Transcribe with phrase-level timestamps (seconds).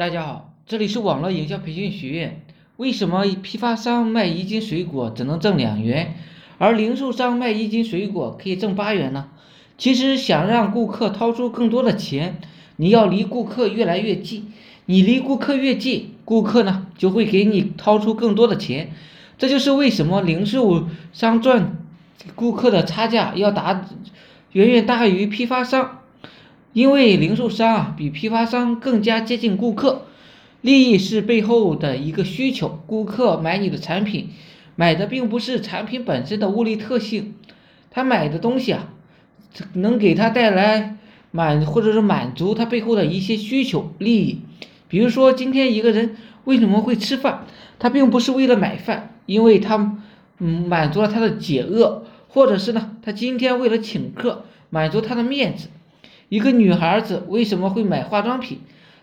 [0.00, 2.40] 大家好，这里是网络营销培训学院。
[2.78, 6.14] 为什么批发商卖一斤水果只能挣两元，
[6.56, 9.28] 而零售商卖一斤水果可以挣八元呢？
[9.76, 12.40] 其实想让顾客掏出更多的钱，
[12.76, 14.54] 你要离顾客越来越近。
[14.86, 18.94] 你离顾客越近，顾客呢就会给你掏出更多的钱。
[19.36, 21.76] 这就是为什么零售商赚
[22.34, 23.86] 顾客的差价要达
[24.52, 25.99] 远远大于批发商。
[26.72, 30.02] 因为零售商啊比批发商更加接近顾客，
[30.60, 32.80] 利益是背后的一个需求。
[32.86, 34.28] 顾客买你的产品，
[34.76, 37.34] 买的并不是产品本身的物理特性，
[37.90, 38.88] 他买的东西啊，
[39.72, 40.96] 能给他带来
[41.32, 44.40] 满或者是满足他背后的一些需求利益。
[44.86, 47.46] 比如说今天一个人为什么会吃饭，
[47.80, 49.98] 他并不是为了买饭，因为他
[50.38, 55.68] 嗯满足了他的解饿，或者是呢他今天为了请客，满足他的面子。
[56.30, 58.60] 一个女孩子为什么会买化妆品？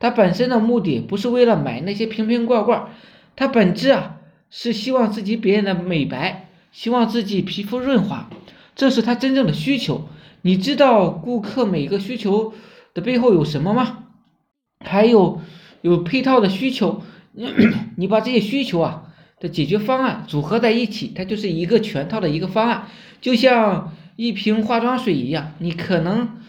[0.00, 2.88] 她本身的目的不是为了买那些瓶瓶罐罐，
[3.36, 4.16] 她本质啊
[4.48, 8.30] 是希望自己别人的美白，希望自己皮肤润滑，
[8.74, 10.08] 这是她真正的需求。
[10.40, 12.54] 你知道顾客每个需求
[12.94, 14.04] 的背后有什么吗？
[14.82, 15.42] 还有
[15.82, 17.02] 有配套的需求，
[17.96, 19.02] 你把这些需求啊
[19.38, 22.88] 的解决方案组合在一起，它就是一个全套的一个方案，
[23.20, 26.40] 就像一瓶化妆水一样，你可能。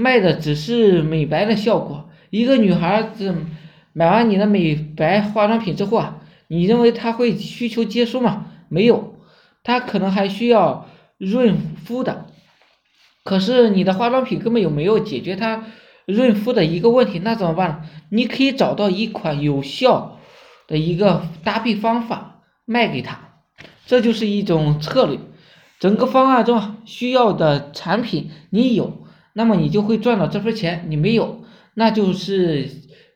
[0.00, 2.08] 卖的只是美白的效果。
[2.30, 3.34] 一个女孩子
[3.92, 8.46] 买完你的美白化妆品之后啊，你认为她会需求结束吗？
[8.68, 9.16] 没有，
[9.62, 12.26] 她可能还需要润肤的。
[13.24, 15.66] 可是你的化妆品根本就没有解决她
[16.06, 17.88] 润肤的一个问题，那怎么办？
[18.10, 20.18] 你可以找到一款有效
[20.66, 23.20] 的一个搭配方法卖给她，
[23.86, 25.18] 这就是一种策略。
[25.80, 29.04] 整个方案中需要的产品你有。
[29.32, 31.42] 那么你就会赚到这份钱，你没有，
[31.74, 32.68] 那就是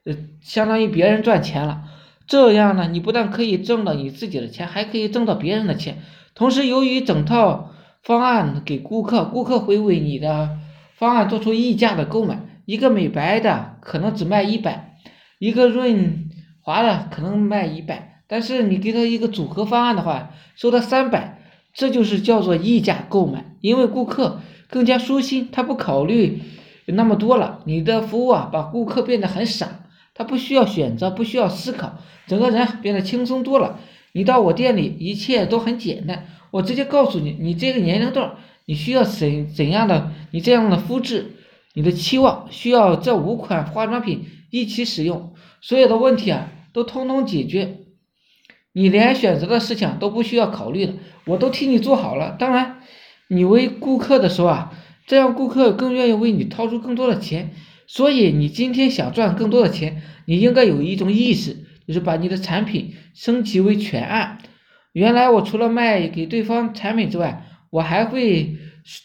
[0.04, 1.82] 呃相当于别人赚钱了。
[2.26, 5.98] 这样呢，你不但可以挣到你自己的钱，还可以挣到别人的钱。
[6.34, 10.58] 同时，由于整套方案给顾客，顾客会为你的
[10.94, 12.40] 方案做出溢价的购买。
[12.64, 14.96] 一个美白的可能只卖一百，
[15.38, 16.30] 一个润
[16.62, 21.42] 滑的可能卖一百，但是你给他一个组合方案的话，收他三百，
[21.74, 24.40] 这就是叫做溢价购买，因为顾客。
[24.68, 26.40] 更加舒心，他不考虑
[26.86, 27.60] 那么多了。
[27.64, 33.78] 你的服务啊，把顾客变得很傻，他不需要选择，不需要思考，整个人变得轻松多了。
[34.12, 38.34] 你到我店里，一切都很简单，我直接告诉你，你这个年龄段
[38.66, 41.32] 你需要怎怎样的，你这样的肤质，
[41.74, 47.78] 你的期望需要这五款化妆品一起使用，所有的问题啊都通通解决，
[48.72, 50.94] 你连选择的事情都不需要考虑了，
[51.26, 52.36] 我都替你做好了。
[52.38, 52.80] 当然。
[53.28, 54.72] 你为顾客的时候啊，
[55.06, 57.50] 这样顾客更愿意为你掏出更多的钱。
[57.86, 64.38] 所以你今天想赚更多的钱，你应该有一种意识，就是把你的产品升级为全案。
[64.92, 68.56] 原来我除了卖给对方产品之外，我还会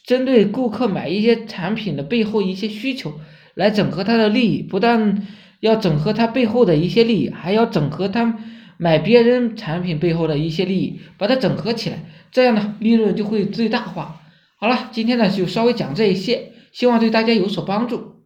[0.06, 3.20] 针对顾客买一些产品的背后一些需求，
[3.54, 4.62] 来整合他的利益。
[4.62, 5.28] 不但
[5.60, 8.38] 要整合他背后的一些利益，还要整合他
[8.82, 14.22] 买别人产品背后的一些利益，把它整合起来，这样呢，利润就会最大化。
[14.56, 18.19] 好了，今天呢就稍微讲这一些，希望对大家有所帮助。